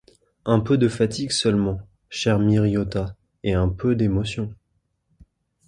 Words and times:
Un 0.45 0.61
peu 0.61 0.79
de 0.79 0.87
fatigue 0.87 1.29
seulement, 1.29 1.79
chère 2.09 2.39
Miriota, 2.39 3.15
et 3.43 3.53
un 3.53 3.69
peu 3.69 3.93
d’émotion... 3.93 4.51